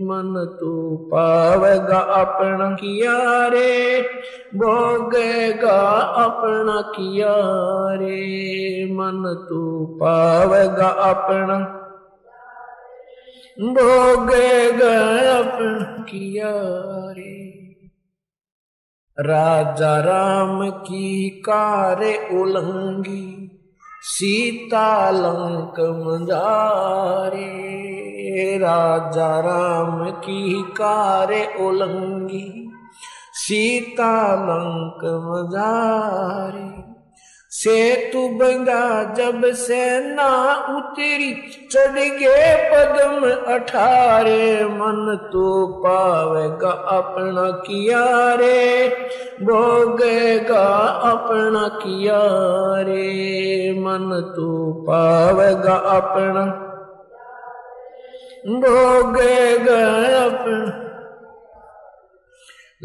[0.00, 4.02] मन तू पावेगा अपना किया रे,
[4.54, 7.34] भोगेगा अपना किया
[7.94, 11.58] रे। मन तू पावेगा अपना
[13.72, 14.98] भोगेगा
[15.38, 16.52] अपना किया
[17.12, 17.32] रे।
[19.20, 23.50] राजा राम की कारे उलंगी,
[24.02, 27.72] सीता लंक मजारे।
[28.58, 32.46] राजा राम की कारे उलंगी,
[33.34, 36.70] सीता लंक मजारे
[37.52, 40.28] सेतु बंगा जब से ना
[40.68, 41.32] उतरी
[41.72, 48.02] चढ़ गए पदम अठारे। मन तो पावेगा अपना किया
[48.34, 48.88] रे
[49.42, 50.64] भोगेगा
[51.10, 52.20] अपना किया
[52.80, 54.50] रे मन तो
[54.88, 56.71] पावेगा अपना
[60.16, 60.88] अपना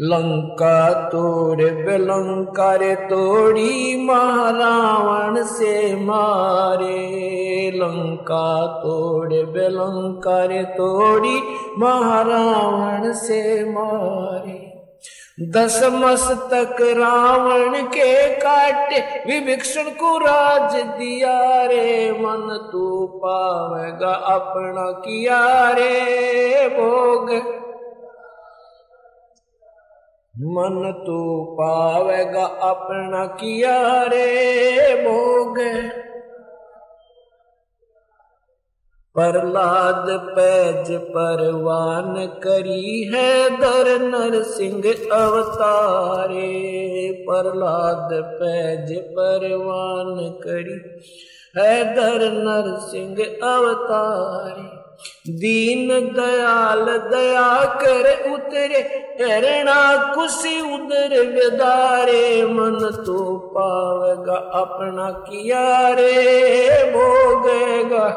[0.00, 11.42] लंका तोड़ बेलंका रे तोड़ी महारावण से मारे। लंका तोड़ बेलंका रे तोड़ी
[11.78, 14.67] महारावण से मारे।
[15.42, 25.70] दस मस्तक रावण के काटे विभीषण को राज दिया रे, मन तू पावेगा अपना किया
[25.70, 27.30] रे भोग।
[30.40, 35.58] मन तो पावेगा अपना किया रे भोग।
[39.18, 46.50] प्रहलाद पैज परवान करी है दर नर सिंह अवतारे।
[47.26, 50.78] प्रहलाद पैज परवान करी
[51.56, 53.16] है दर नर सिंह
[53.48, 54.66] अवतारे।
[55.40, 58.80] दीन दयाल दया कर उतरे
[59.26, 59.82] एरणा
[60.14, 63.20] कुशी उदर विदारे मन तो
[63.52, 66.16] पावेगा अपना किया रे
[66.92, 68.08] भोगेगा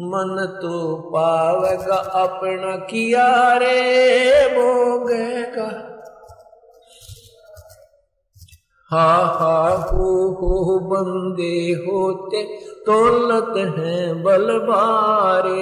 [0.00, 0.76] मन तो
[1.14, 3.26] पावेगा अपना किया
[3.62, 5.70] रे भोगेगा
[8.90, 9.08] हा
[9.40, 9.56] हा,
[9.90, 10.06] हो
[10.38, 11.52] हो बंदे
[11.82, 12.42] होते
[12.86, 15.52] तोलत हैं बलबारे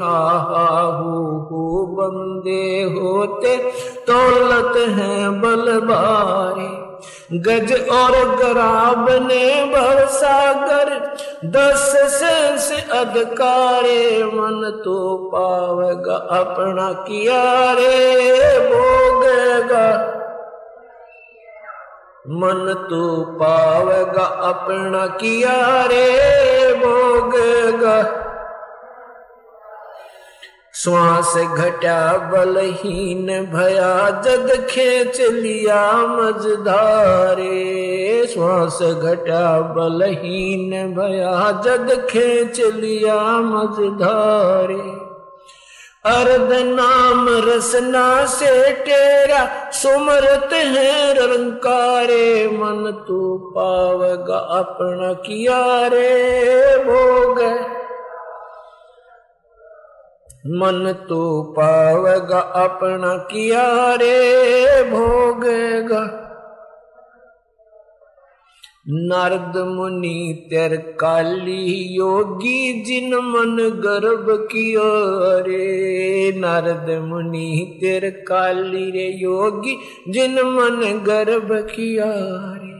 [0.00, 0.18] हा
[0.48, 0.66] हा,
[0.98, 3.56] हो हो, बंदे होते
[4.10, 6.70] तोलत हैं बलबारे
[7.46, 9.44] गज और गराब ने
[9.74, 10.90] भवसागर
[11.44, 19.86] दस सेंस अधिकारे मन तो पावेगा अपना किया रे भोगेगा।
[22.28, 26.06] मन तो पावेगा अपना किया रे
[26.74, 27.96] भोगेगा।
[30.74, 37.50] श्वास घटा बलहीन भया जद खेच लिया मजदारे
[38.26, 41.34] श्वास घटा बलहीन भया
[41.66, 44.80] जद खेच लिया मजदारे
[46.12, 57.40] अर्ध नाम रसना से तेरा सुमरत है रंकारे। मन तू पावगा अपना किया रे भोग
[60.44, 66.00] मन तू पावगा अपना किया रे भोगेगा।
[68.88, 74.90] नारद मुनि तेर काली योगी जिन मन गर्भ कियो
[75.42, 79.78] रे। नारद मुनि तेर काली रे योगी
[80.08, 82.12] जिन मन गर्भ किया
[82.54, 82.72] रे।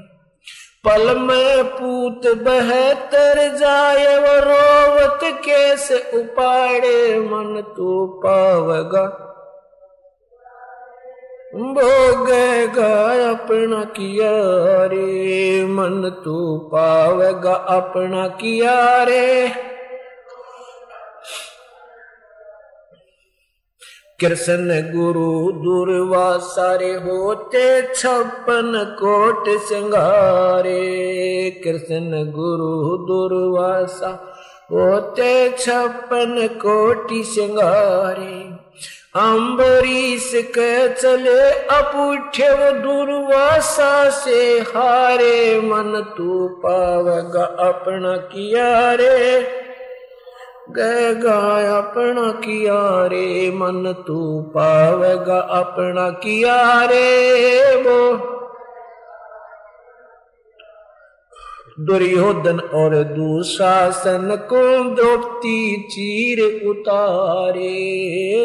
[0.85, 4.39] पल में पूत बहतर जाए वो
[5.03, 9.29] रोवत कैसे उपाड़े मन तू पावगा?
[11.55, 14.31] भोगेगा अपना किया
[14.87, 19.49] रे, मन तू पावेगा अपना किया रे।
[24.21, 30.81] कृष्ण गुरु दुर्वा सारे होते छप्पन कोट सिंगारे।
[31.65, 34.32] कृष्ण गुरु दुर्वासा
[34.73, 38.41] होते छप्पन कोटि सिंगारे।
[39.21, 49.41] अम्बरीश के चले अपुठ्य दुर्वासा से हारे। मन तू पावगा अपना किया रे
[50.71, 51.39] गएगा
[51.79, 57.99] अपना किया रे मन तू पावेगा अपना किया रे वो
[61.81, 67.71] दुर्योधन और दुशासन को द्रौपदी चीर उतारे।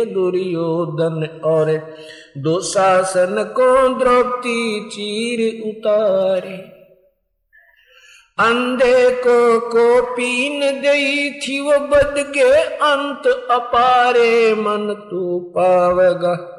[0.06, 1.96] दुर्योधन और
[2.38, 6.78] दुशासन को द्रौपदी चीर उतारे।
[8.40, 16.57] अंधे को को पीन गई थी वो बद के अंत अपारे। मन तू पावेगा।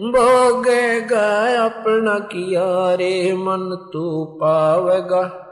[0.00, 5.44] भोगेगा अपना किया रे मन तू पावेगा।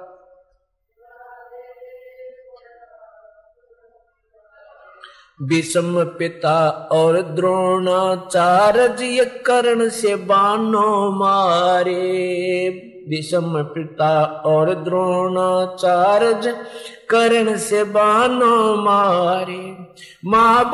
[5.42, 16.64] विषम पिता और द्रोणाचार्य कर्ण से बानो मारे। विषम पिता और द्रोणाचार्य
[17.10, 19.76] कर्ण से बानो मारे।
[20.24, 20.64] माँ